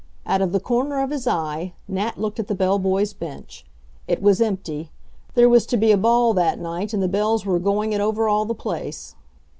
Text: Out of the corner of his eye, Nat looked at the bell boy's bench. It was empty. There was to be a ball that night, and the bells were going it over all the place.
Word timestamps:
Out 0.25 0.41
of 0.41 0.51
the 0.51 0.59
corner 0.59 0.99
of 1.03 1.11
his 1.11 1.27
eye, 1.27 1.73
Nat 1.87 2.17
looked 2.17 2.39
at 2.39 2.47
the 2.47 2.55
bell 2.55 2.79
boy's 2.79 3.13
bench. 3.13 3.63
It 4.07 4.19
was 4.19 4.41
empty. 4.41 4.89
There 5.35 5.47
was 5.47 5.67
to 5.67 5.77
be 5.77 5.91
a 5.91 5.95
ball 5.97 6.33
that 6.33 6.57
night, 6.57 6.91
and 6.91 7.03
the 7.03 7.07
bells 7.07 7.45
were 7.45 7.59
going 7.59 7.93
it 7.93 8.01
over 8.01 8.27
all 8.27 8.45
the 8.45 8.55
place. 8.55 9.13